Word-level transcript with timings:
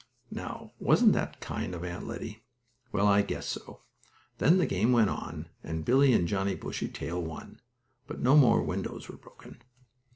Now, 0.31 0.71
wasn't 0.79 1.13
that 1.13 1.39
kind 1.41 1.75
of 1.75 1.83
Aunt 1.83 2.07
Lettie? 2.07 2.41
Well, 2.91 3.05
I 3.05 3.21
guess 3.21 3.45
so! 3.45 3.81
Then 4.39 4.57
the 4.57 4.65
game 4.65 4.91
went 4.91 5.11
on, 5.11 5.49
and 5.63 5.85
Billie 5.85 6.11
and 6.11 6.27
Johnnie 6.27 6.55
Bushytail 6.55 7.21
won, 7.21 7.61
but 8.07 8.19
no 8.19 8.35
more 8.35 8.63
windows 8.63 9.07
were 9.07 9.17
broken. 9.17 9.61